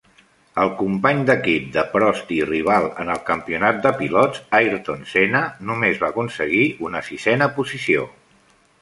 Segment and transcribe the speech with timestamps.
[0.61, 6.05] El company d'equip de Prost i rival en el Campionat de Pilots, Ayrton Senna, només
[6.05, 8.13] va aconseguir una sisena posició.